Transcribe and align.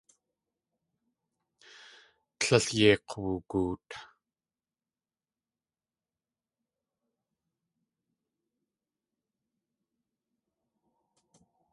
Tlél 2.39 2.65
yeik̲ 2.77 3.09
wugoot. 3.23 3.89